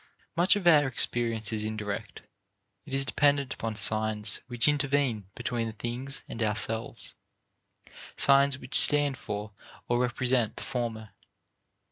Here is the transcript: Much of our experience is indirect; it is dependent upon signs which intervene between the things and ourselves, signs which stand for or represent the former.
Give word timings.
Much 0.35 0.55
of 0.55 0.65
our 0.65 0.87
experience 0.87 1.53
is 1.53 1.63
indirect; 1.63 2.23
it 2.85 2.93
is 2.95 3.05
dependent 3.05 3.53
upon 3.53 3.75
signs 3.75 4.37
which 4.47 4.67
intervene 4.67 5.29
between 5.35 5.67
the 5.67 5.73
things 5.73 6.23
and 6.27 6.41
ourselves, 6.41 7.13
signs 8.15 8.57
which 8.57 8.73
stand 8.73 9.15
for 9.15 9.51
or 9.87 9.99
represent 9.99 10.55
the 10.57 10.63
former. 10.63 11.11